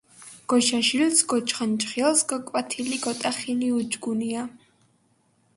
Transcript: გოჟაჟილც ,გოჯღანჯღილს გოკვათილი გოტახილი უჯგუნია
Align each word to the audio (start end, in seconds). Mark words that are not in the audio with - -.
გოჟაჟილც 0.51 1.19
,გოჯღანჯღილს 1.33 2.25
გოკვათილი 2.31 3.01
გოტახილი 3.05 3.69
უჯგუნია 3.79 4.47